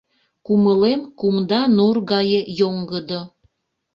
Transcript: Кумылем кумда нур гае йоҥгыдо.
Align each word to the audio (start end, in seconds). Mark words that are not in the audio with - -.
Кумылем 0.45 1.01
кумда 1.19 1.61
нур 1.75 1.95
гае 2.11 2.41
йоҥгыдо. 2.59 3.21